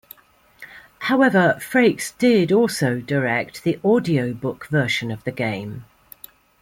[0.97, 5.85] However, Frakes did also direct the audiobook version of the game.